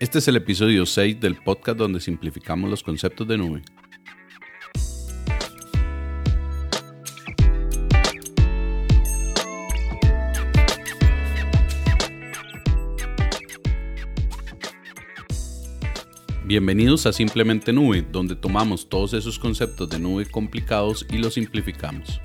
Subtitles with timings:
[0.00, 3.62] Este es el episodio 6 del podcast donde simplificamos los conceptos de nube.
[16.44, 22.20] Bienvenidos a Simplemente Nube, donde tomamos todos esos conceptos de nube complicados y los simplificamos.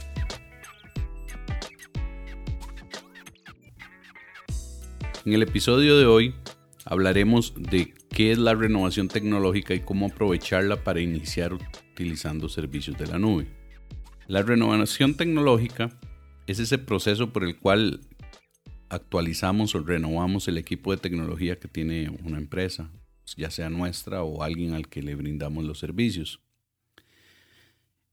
[5.25, 6.35] En el episodio de hoy
[6.85, 13.07] hablaremos de qué es la renovación tecnológica y cómo aprovecharla para iniciar utilizando servicios de
[13.07, 13.47] la nube.
[14.27, 15.89] La renovación tecnológica
[16.47, 18.01] es ese proceso por el cual
[18.89, 22.91] actualizamos o renovamos el equipo de tecnología que tiene una empresa,
[23.35, 26.41] ya sea nuestra o alguien al que le brindamos los servicios.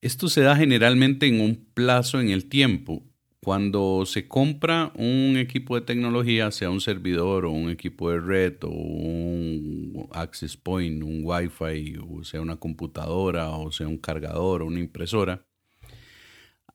[0.00, 3.04] Esto se da generalmente en un plazo en el tiempo.
[3.42, 8.56] Cuando se compra un equipo de tecnología, sea un servidor o un equipo de red
[8.62, 14.66] o un access point, un wifi, o sea una computadora o sea un cargador o
[14.66, 15.46] una impresora,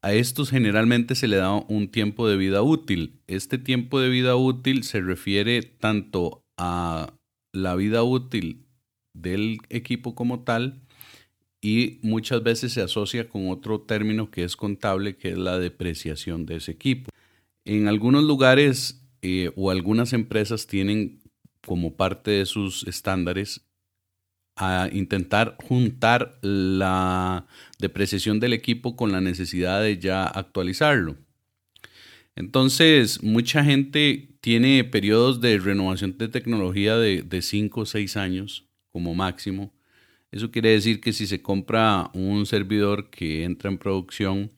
[0.06, 3.22] a estos generalmente se le da un tiempo de vida útil.
[3.26, 7.14] Este tiempo de vida útil se refiere tanto a
[7.52, 8.68] la vida útil
[9.16, 10.85] del equipo como tal
[11.66, 16.46] y muchas veces se asocia con otro término que es contable, que es la depreciación
[16.46, 17.10] de ese equipo.
[17.66, 21.24] En algunos lugares eh, o algunas empresas tienen
[21.66, 23.66] como parte de sus estándares
[24.56, 27.48] a intentar juntar la
[27.80, 31.18] depreciación del equipo con la necesidad de ya actualizarlo.
[32.36, 39.16] Entonces, mucha gente tiene periodos de renovación de tecnología de 5 o 6 años como
[39.16, 39.75] máximo.
[40.32, 44.52] Eso quiere decir que si se compra un servidor que entra en producción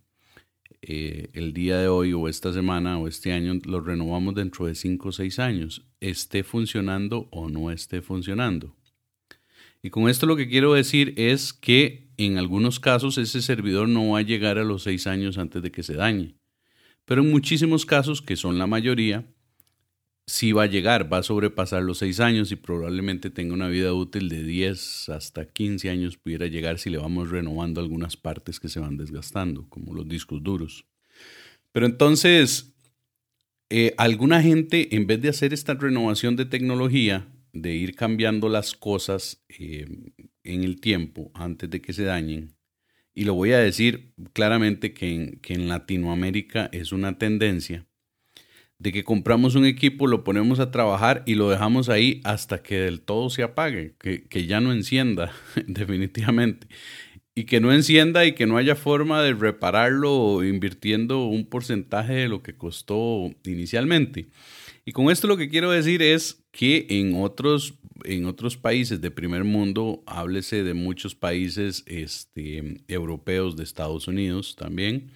[0.82, 4.76] eh, el día de hoy o esta semana o este año, lo renovamos dentro de
[4.76, 8.76] 5 o 6 años, esté funcionando o no esté funcionando.
[9.82, 14.12] Y con esto lo que quiero decir es que en algunos casos ese servidor no
[14.12, 16.36] va a llegar a los 6 años antes de que se dañe.
[17.06, 19.25] Pero en muchísimos casos, que son la mayoría,
[20.28, 23.94] sí va a llegar, va a sobrepasar los 6 años y probablemente tenga una vida
[23.94, 28.68] útil de 10 hasta 15 años pudiera llegar si le vamos renovando algunas partes que
[28.68, 30.86] se van desgastando, como los discos duros.
[31.72, 32.76] Pero entonces,
[33.70, 38.74] eh, alguna gente, en vez de hacer esta renovación de tecnología, de ir cambiando las
[38.74, 39.88] cosas eh,
[40.44, 42.58] en el tiempo antes de que se dañen,
[43.14, 47.87] y lo voy a decir claramente que en, Latinoamérica es una tendencia
[48.80, 52.80] de que compramos un equipo, lo ponemos a trabajar y lo dejamos ahí hasta que
[52.80, 55.32] del todo se apague, que, ya no encienda
[55.68, 56.68] definitivamente.
[57.36, 62.28] Y que no encienda y que no haya forma de repararlo invirtiendo un porcentaje de
[62.28, 64.28] lo que costó inicialmente.
[64.86, 69.12] Y con esto lo que quiero decir es que en otros en otros países de
[69.12, 75.12] primer mundo, háblese de muchos países este, europeos, de Estados Unidos también,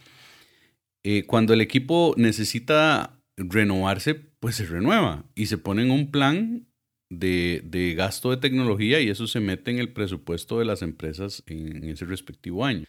[1.04, 6.68] eh, cuando el equipo necesita renovarse, pues se renueva y se pone en un plan
[7.10, 11.44] de, de, gasto de tecnología y eso se mete en el presupuesto de las empresas
[11.48, 12.86] en ese respectivo año.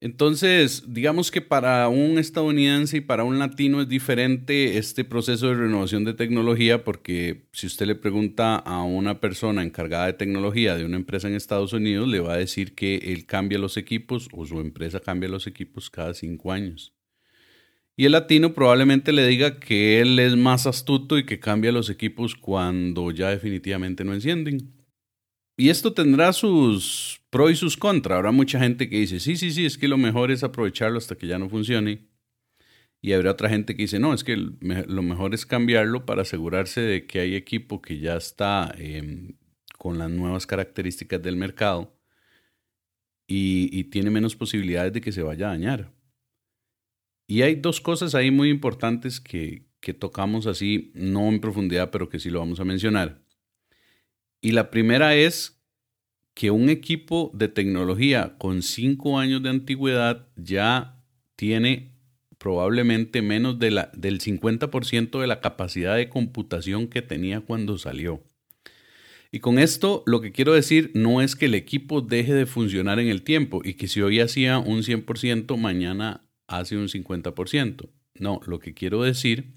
[0.00, 5.54] Entonces, digamos que para un estadounidense y para un latino es diferente este proceso de
[5.54, 10.84] renovación de tecnología porque si usted le pregunta a una persona encargada de tecnología de
[10.84, 14.44] una empresa en Estados Unidos, le va a decir que él cambia los equipos o
[14.44, 16.95] su empresa cambia los equipos cada cinco años.
[17.96, 21.88] Y el latino probablemente le diga que él es más astuto y que cambia los
[21.88, 24.74] equipos cuando ya definitivamente no encienden.
[25.56, 28.18] Y esto tendrá sus pros y sus contras.
[28.18, 31.16] Habrá mucha gente que dice, sí, sí, sí, es que lo mejor es aprovecharlo hasta
[31.16, 32.06] que ya no funcione.
[33.00, 36.80] Y habrá otra gente que dice, no, es que lo mejor es cambiarlo para asegurarse
[36.82, 39.36] de que hay equipo que ya está em,
[39.78, 41.96] con las nuevas características del mercado
[43.26, 45.92] y, tiene menos posibilidades de que se vaya a dañar.
[47.26, 52.08] Y hay dos cosas ahí muy importantes que, que tocamos así, no en profundidad, pero
[52.08, 53.22] que sí lo vamos a mencionar.
[54.40, 55.60] Y la primera es
[56.34, 61.02] que un equipo de tecnología con cinco años de antigüedad ya
[61.34, 61.96] tiene
[62.38, 63.78] probablemente menos del
[64.20, 68.22] 50% de la capacidad de computación que tenía cuando salió.
[69.32, 73.00] Y con esto lo que quiero decir no es que el equipo deje de funcionar
[73.00, 77.88] en el tiempo y que si hoy hacía un 100%, mañana hace un 50%.
[78.18, 79.52] No, lo que quiero decir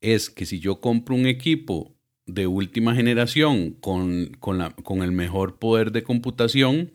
[0.00, 1.94] es que si yo compro un equipo
[2.26, 6.92] de última generación con, la, con el mejor poder de computación,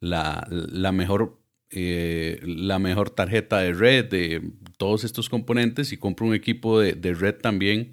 [0.00, 1.38] la, mejor,
[1.70, 7.14] eh, la mejor tarjeta de red, de todos estos componentes y compro un equipo de,
[7.14, 7.90] red también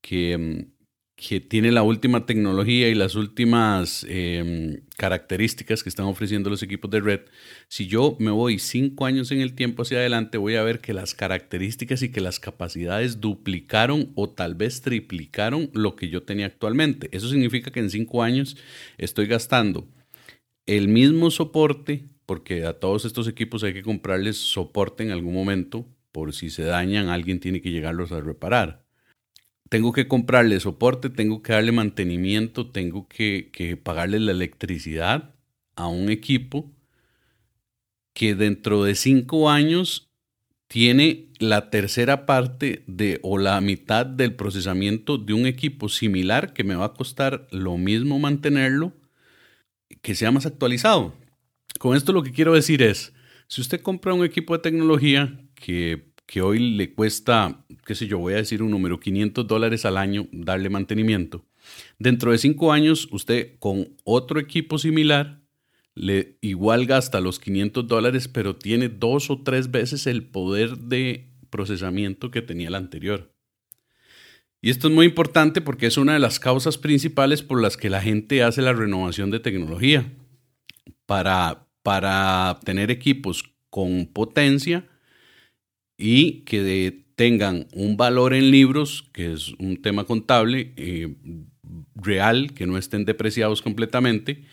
[0.00, 0.68] que,
[1.18, 6.88] que tiene la última tecnología y las últimas em, características que están ofreciendo los equipos
[6.92, 7.20] de red,
[7.66, 10.94] si yo me voy cinco años en el tiempo hacia adelante, voy a ver que
[10.94, 16.46] las características y que las capacidades duplicaron o tal vez triplicaron lo que yo tenía
[16.46, 17.08] actualmente.
[17.10, 18.56] Eso significa que en cinco años
[18.96, 19.88] estoy gastando
[20.66, 25.84] el mismo soporte, porque a todos estos equipos hay que comprarles soporte en algún momento,
[26.12, 28.87] por si se dañan, alguien tiene que llegarlos a reparar
[29.68, 35.34] tengo que comprarle soporte, tengo que darle mantenimiento, tengo que, pagarle la electricidad
[35.76, 36.70] a un equipo
[38.14, 40.10] que dentro de cinco años
[40.66, 46.64] tiene la tercera parte de o la mitad del procesamiento de un equipo similar que
[46.64, 48.92] me va a costar lo mismo mantenerlo,
[50.02, 51.14] que sea más actualizado.
[51.78, 53.12] Con esto lo que quiero decir es,
[53.46, 58.18] si usted compra un equipo de tecnología que que hoy le cuesta, qué sé yo,
[58.18, 61.46] voy a decir un número, 500 dólares al año darle mantenimiento.
[61.98, 65.40] Dentro de cinco años, usted con otro equipo similar,
[65.94, 71.30] le igual gasta los 500 dólares, pero tiene dos o tres veces el poder de
[71.48, 73.32] procesamiento que tenía el anterior.
[74.60, 77.88] Y esto es muy importante porque es una de las causas principales por las que
[77.88, 80.12] la gente hace la renovación de tecnología.
[81.06, 84.86] Para, para tener equipos con potencia,
[85.98, 91.16] y que tengan un valor en libros, que es un tema contable eh,
[91.96, 94.44] real, que no estén depreciados completamente,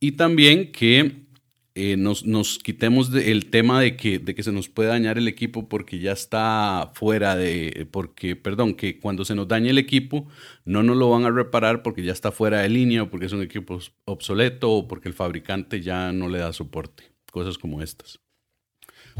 [0.00, 1.28] y también que
[1.76, 5.28] eh, nos, nos, quitemos el tema de que, de que se nos puede dañar el
[5.28, 10.26] equipo porque ya está fuera de, porque, perdón, que cuando se nos dañe el equipo
[10.64, 13.32] no nos lo van a reparar porque ya está fuera de línea o porque es
[13.32, 18.18] un equipo obsoleto o porque el fabricante ya no le da soporte, cosas como estas.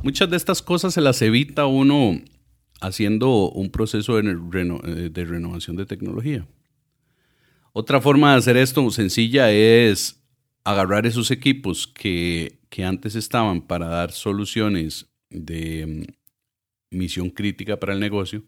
[0.02, 2.20] Muchas de estas cosas se las evita uno
[2.80, 6.46] haciendo un proceso de, eh, renovación de tecnología.
[7.72, 10.22] Otra forma de hacer esto sencilla es
[10.64, 17.92] agarrar esos equipos que, que antes estaban para dar soluciones de mm, misión crítica para
[17.92, 18.44] el negocio.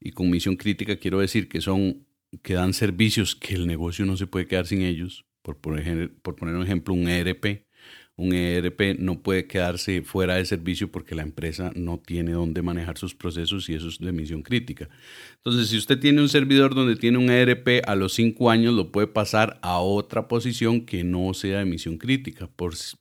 [0.00, 2.06] Y con misión crítica quiero decir que son
[2.42, 5.24] que dan servicios que el negocio no se puede quedar sin ellos.
[5.42, 5.80] Por, por,
[6.22, 7.63] por poner un ejemplo, un ERP
[8.16, 12.96] un ERP no puede quedarse fuera de servicio porque la empresa no tiene dónde manejar
[12.96, 14.88] sus procesos y eso es de misión crítica.
[15.36, 18.92] Entonces, si usted tiene un servidor donde tiene un ERP, a los cinco años lo
[18.92, 22.48] puede pasar a otra posición que no sea de misión crítica,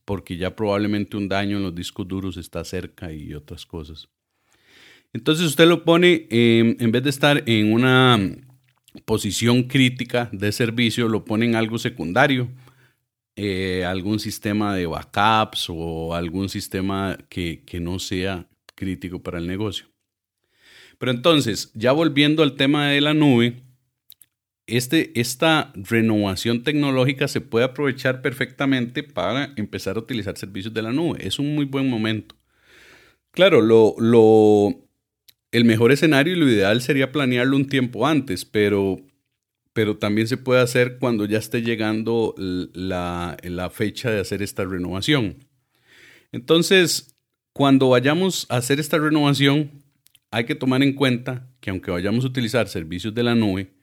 [0.06, 4.10] porque ya probablemente un daño en los discos duros está cerca y otras cosas.
[5.14, 8.20] Entonces usted lo pone, em, en vez de estar en una
[9.06, 12.50] posición crítica de servicio, lo pone en algo secundario
[13.36, 19.88] eh, algún sistema de backups o algún sistema que, no sea crítico para el negocio.
[21.00, 23.64] Pero entonces, ya volviendo al tema de la nube,
[24.68, 30.94] este, esta renovación tecnológica se puede aprovechar perfectamente para empezar a utilizar servicios de la
[30.94, 31.26] nube.
[31.26, 32.36] Es un muy buen momento.
[33.32, 34.88] Claro, lo, lo,
[35.52, 39.02] el mejor escenario y lo ideal sería planearlo un tiempo antes, pero
[39.74, 43.38] pero también se puede hacer cuando ya esté llegando la,
[43.74, 45.38] fecha de hacer esta renovación.
[46.32, 47.16] Entonces,
[47.54, 49.84] cuando vayamos a hacer esta renovación,
[50.32, 53.74] hay que tomar en cuenta que aunque vayamos a utilizar servicios de la nube,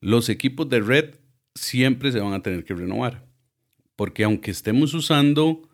[0.00, 1.14] los equipos de red
[1.54, 3.26] siempre se van a tener que renovar.
[3.96, 5.68] Porque aunque estemos usando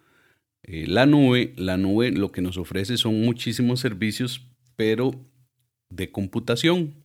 [0.62, 5.10] eh, la nube, la nube lo que nos ofrece son muchísimos servicios, pero
[5.90, 6.99] de computación,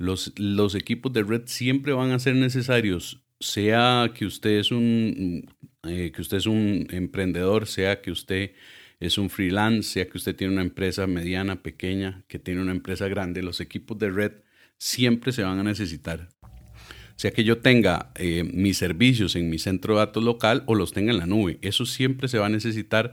[0.00, 5.46] los, equipos de red siempre van a ser necesarios, sea que usted es un,
[5.82, 8.52] eh, que usted es un emprendedor, sea que usted
[8.98, 13.08] es un freelance, sea que usted tiene una empresa mediana, pequeña, que tiene una empresa
[13.08, 14.32] grande, los equipos de red
[14.78, 16.30] siempre se van a necesitar.
[17.16, 20.92] Sea que yo tenga eh, mis servicios en mi centro de datos local o los
[20.92, 23.12] tenga en la nube, eso siempre se va a necesitar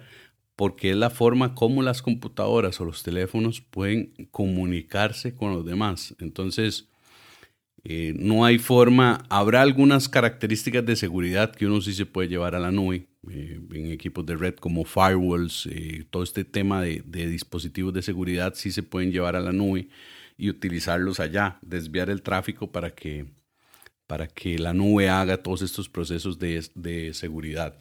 [0.57, 6.15] porque es la forma como las computadoras o los teléfonos pueden comunicarse con los demás.
[6.19, 6.89] Entonces,
[7.83, 12.55] eh, no hay forma, habrá algunas características de seguridad que uno sí se puede llevar
[12.55, 17.03] a la nube, eh, en equipos de red como firewalls, eh, todo este tema de,
[17.05, 19.89] dispositivos de seguridad sí se pueden llevar a la nube
[20.37, 23.27] y utilizarlos allá, desviar el tráfico para que,
[24.07, 27.77] para que la nube haga todos estos procesos de, de seguridad.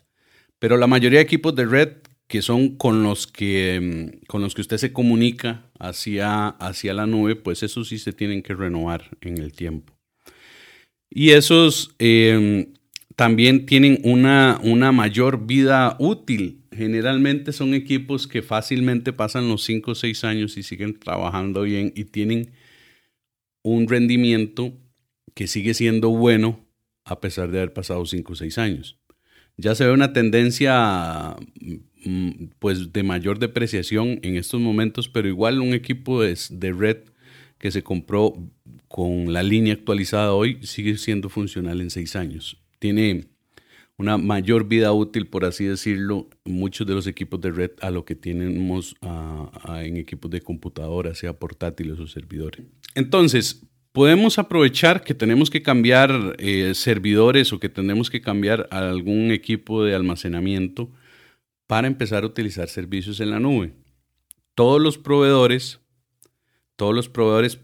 [0.58, 1.96] Pero la mayoría de equipos de red
[2.28, 7.06] que son con los que, mm, con los que usted se comunica hacia, hacia la
[7.06, 9.92] nube, pues esos sí se tienen que renovar en el tiempo.
[11.08, 12.74] Y esos em,
[13.14, 16.64] también tienen una, una mayor vida útil.
[16.72, 21.92] Generalmente son equipos que fácilmente pasan los 5 o 6 años y siguen trabajando bien
[21.96, 22.52] y tienen
[23.62, 24.72] un rendimiento
[25.34, 26.66] que sigue siendo bueno
[27.04, 28.98] a pesar de haber pasado 5 o 6 años.
[29.56, 31.36] Ya se ve una tendencia
[32.04, 36.98] mm, pues de mayor depreciación en estos momentos, pero igual un equipo de, de red
[37.58, 38.34] que se compró
[38.88, 42.58] con la línea actualizada hoy sigue siendo funcional en 6 años.
[42.78, 43.28] Tiene
[43.98, 48.04] una mayor vida útil, por así decirlo, muchos de los equipos de red a lo
[48.04, 52.66] que tenemos en equipos de computadora, sea portátiles o servidores.
[52.94, 59.30] Entonces, podemos aprovechar que tenemos que cambiar eh, servidores o que tenemos que cambiar algún
[59.30, 60.90] equipo de almacenamiento
[61.66, 63.72] para empezar a utilizar servicios en la nube.
[64.54, 65.80] Todos los proveedores,
[66.76, 67.58] todos los proveedores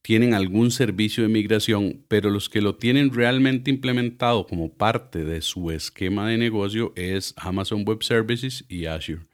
[0.00, 5.40] tienen algún servicio de migración, pero los que lo tienen realmente implementado como parte de
[5.40, 9.26] su esquema de negocio es Amazon Web Services y Azure.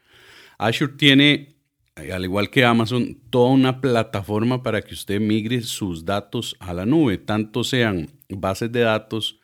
[0.57, 1.50] Azure tiene,
[2.11, 6.87] al igual que Amazon, toda una plataforma para que usted migre sus datos a la
[6.87, 9.41] nube, tanto sean bases de datos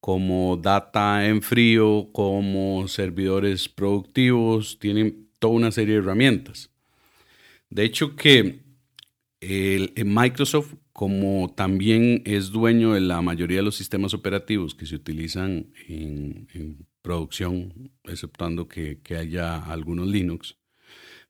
[0.00, 6.70] como data en frío, como servidores productivos, tienen toda una serie de herramientas.
[7.70, 8.60] De hecho que
[9.40, 14.96] el, Microsoft, como también es dueño de la mayoría de los sistemas operativos que se
[14.96, 20.57] utilizan en, producción, exceptuando que, que, haya algunos Linux,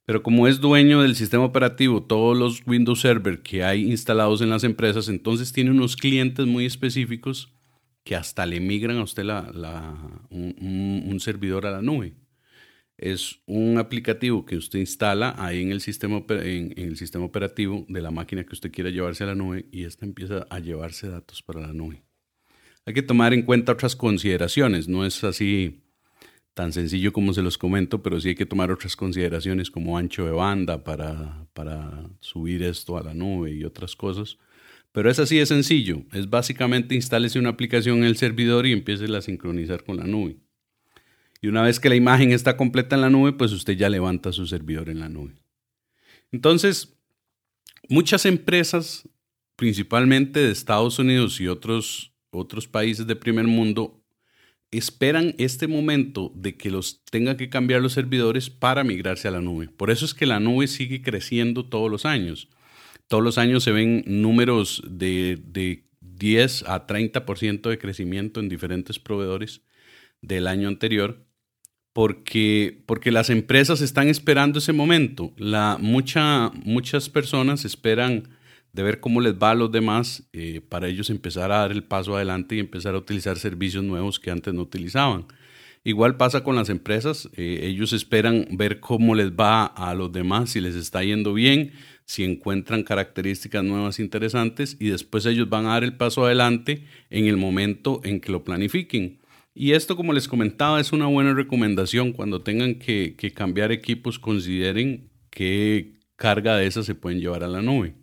[0.09, 4.49] pero como es dueño del sistema operativo, todos los Windows Server que hay instalados en
[4.49, 7.53] las empresas, entonces tiene unos clientes muy específicos
[8.05, 9.27] que hasta le migran a usted
[10.31, 12.15] un servidor a la nube
[12.99, 18.01] es un aplicativo que usted instala ahí en el, sistema, en, el sistema operativo de
[18.03, 21.43] la máquina que usted quiera llevarse a la nube y esta empieza a llevarse datos
[21.43, 22.03] para la nube.
[22.85, 25.85] Hay que tomar en cuenta otras consideraciones, no es así
[26.59, 30.25] tan sencillo como se los comento, pero sí hay que tomar otras consideraciones como ancho
[30.25, 34.39] de banda para, para subir esto a la nube y otras cosas.
[34.91, 39.05] Pero es así de sencillo, es básicamente instálese una aplicación en el servidor y empiece
[39.05, 40.39] a sincronizar con la nube.
[41.41, 44.33] Y una vez que la imagen está completa en la nube, pues usted ya levanta
[44.33, 45.35] su servidor en la nube.
[46.33, 46.99] Entonces,
[47.89, 49.09] muchas empresas,
[49.55, 53.98] principalmente de Estados Unidos y otros, otros países de primer mundo,
[54.71, 59.41] esperan este momento de que los tengan que cambiar los servidores para migrarse a la
[59.41, 59.69] nube.
[59.69, 62.49] Por eso es que la nube sigue creciendo todos los años.
[63.07, 68.99] Todos los años se ven números de, de 10 a 30% de crecimiento en diferentes
[68.99, 69.63] proveedores
[70.21, 71.29] del año anterior
[71.99, 75.33] porque, porque las empresas están esperando ese momento.
[75.37, 78.29] La, mucha, muchas personas esperan
[78.73, 81.85] de ver cómo les va a los demás eh, para ellos empezar a dar el
[81.85, 85.27] paso adelante y empezar a utilizar servicios nuevos que antes no utilizaban.
[85.85, 90.51] Igual pasa con las empresas, eh, ellos esperan ver cómo les va a los demás,
[90.51, 91.73] si les está yendo bien,
[92.05, 97.27] si encuentran características nuevas interesantes y después ellos van a dar el paso adelante en
[97.27, 99.19] el momento en que lo planifiquen.
[99.61, 102.13] Y esto, como les comentaba, es una buena recomendación.
[102.13, 107.61] Cuando tengan que, cambiar equipos, consideren qué carga de esas se pueden llevar a la
[107.61, 107.95] nube.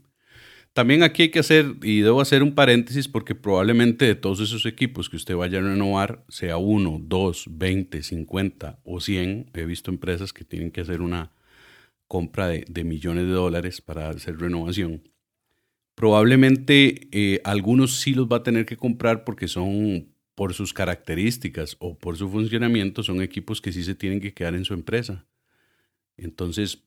[0.76, 4.66] También aquí hay que hacer, y debo hacer un paréntesis porque probablemente de todos esos
[4.66, 9.90] equipos que usted vaya a renovar, sea uno, dos, veinte, cincuenta o cien, he visto
[9.90, 11.32] empresas que tienen que hacer una
[12.10, 15.08] compra de, millones de dólares para hacer renovación.
[15.96, 21.78] Probablemente eh, algunos sí los va a tener que comprar porque son por sus características
[21.80, 25.26] o por su funcionamiento, son equipos que sí se tienen que quedar en su empresa.
[26.18, 26.84] Entonces,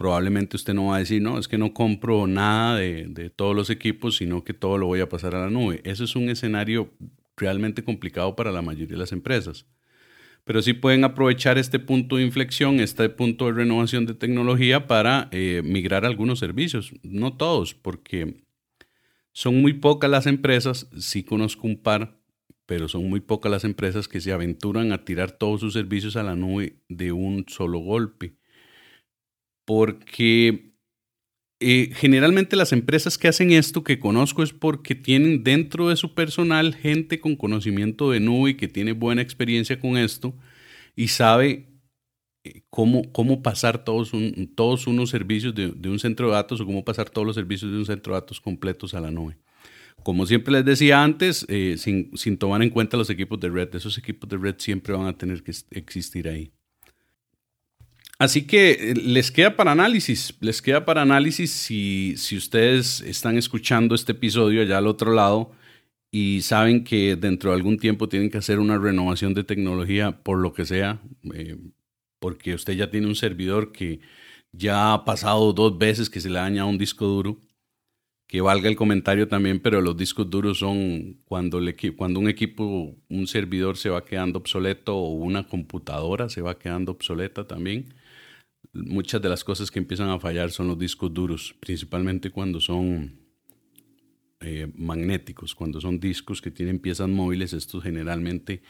[0.00, 3.68] probablemente usted no va a decir, no, es que no compro nada de, todos los
[3.68, 5.82] equipos, sino que todo lo voy a pasar a la nube.
[5.84, 6.90] Eso es un escenario
[7.36, 9.66] realmente complicado para la mayoría de las empresas.
[10.44, 15.28] Pero sí pueden aprovechar este punto de inflexión, este punto de renovación de tecnología para
[15.32, 16.94] eh, migrar algunos servicios.
[17.02, 18.42] No todos, porque
[19.32, 22.18] son muy pocas las empresas, sí conozco un par
[22.64, 26.22] pero son muy pocas las empresas que se aventuran a tirar todos sus servicios a
[26.22, 28.36] la nube de un solo golpe.
[29.70, 30.74] Porque
[31.60, 36.12] eh, generalmente las empresas que hacen esto que conozco es porque tienen dentro de su
[36.12, 40.34] personal gente con conocimiento de nube y que tiene buena experiencia con esto
[40.96, 41.68] y sabe
[42.42, 44.10] eh, cómo, cómo pasar todos,
[44.56, 47.78] todos unos servicios de, un centro de datos o cómo pasar todos los servicios de
[47.78, 49.38] un centro de datos completos a la nube.
[50.02, 53.96] Como siempre les decía antes, eh, sin, tomar en cuenta los equipos de red, esos
[53.98, 56.50] equipos de red siempre van a tener que existir ahí.
[58.20, 63.38] Así que eh, les queda para análisis, les queda para análisis si, si ustedes están
[63.38, 65.52] escuchando este episodio allá al otro lado
[66.10, 70.38] y saben que dentro de algún tiempo tienen que hacer una renovación de tecnología por
[70.38, 71.00] lo que sea,
[71.34, 71.56] eh,
[72.18, 74.00] porque usted ya tiene un servidor que
[74.52, 77.38] ya ha pasado dos veces que se le ha dañado un disco duro
[78.26, 82.94] que valga el comentario también, pero los discos duros son cuando, el cuando un equipo,
[83.08, 87.86] un servidor se va quedando obsoleto o una computadora se va quedando obsoleta también.
[88.72, 93.18] Muchas de las cosas que empiezan a fallar son los discos duros, principalmente cuando son
[94.40, 98.62] eh, magnéticos, cuando son discos que tienen piezas móviles, estos generalmente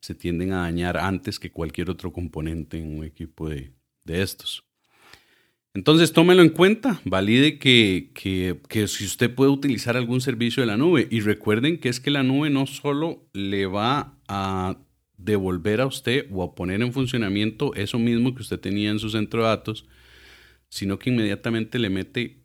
[0.00, 3.72] se tienden a dañar antes que cualquier otro componente en un equipo de,
[4.04, 4.64] de estos.
[5.74, 10.76] Entonces tómelo en cuenta, valide que, que, si usted puede utilizar algún servicio de la
[10.76, 14.78] nube y recuerden que es que la nube no solo le va a
[15.18, 19.10] devolver a usted o a poner en funcionamiento eso mismo que usted tenía en su
[19.10, 19.86] centro de datos,
[20.70, 22.44] sino que inmediatamente le mete,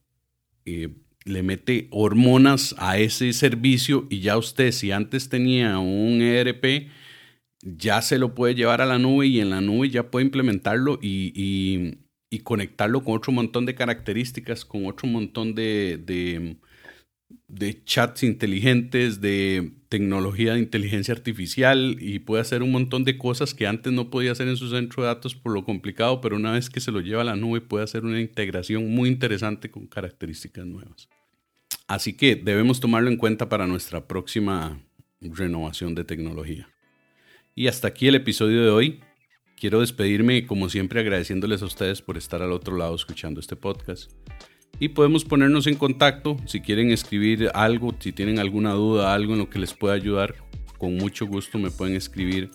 [0.65, 0.89] eh,
[1.23, 6.89] le mete hormonas a ese servicio y ya usted si antes tenía un ERP,
[7.61, 10.99] ya se lo puede llevar a la nube y en la nube ya puede implementarlo
[11.01, 11.97] y
[12.33, 16.57] y conectarlo con otro montón de características, con otro montón de,
[17.47, 23.53] de, chats inteligentes, de tecnología de inteligencia artificial y puede hacer un montón de cosas
[23.53, 26.51] que antes no podía hacer en su centro de datos por lo complicado, pero una
[26.51, 29.87] vez que se lo lleva a la nube puede hacer una integración muy interesante con
[29.87, 31.09] características nuevas.
[31.87, 34.81] Así que debemos tomarlo en cuenta para nuestra próxima
[35.21, 36.69] renovación de tecnología.
[37.55, 38.99] Y hasta aquí el episodio de hoy.
[39.55, 44.11] Quiero despedirme, como siempre, agradeciéndoles a ustedes por estar al otro lado escuchando este podcast.
[44.79, 49.39] Y podemos ponernos en contacto si quieren escribir algo, si tienen alguna duda, algo en
[49.39, 50.35] lo que les pueda ayudar.
[50.77, 52.49] Con mucho gusto me pueden escribir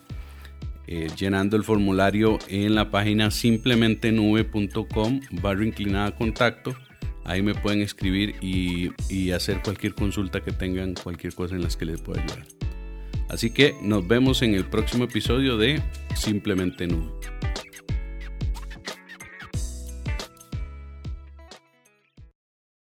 [0.86, 6.74] eh, llenando el formulario en la página simplemente nube.com barra inclinada contacto.
[7.24, 11.76] Ahí me pueden escribir y, y hacer cualquier consulta que tengan, cualquier cosa en las
[11.76, 12.46] que les pueda ayudar.
[13.28, 15.82] Así que nos vemos en el próximo episodio de
[16.14, 17.12] Simplemente Nube.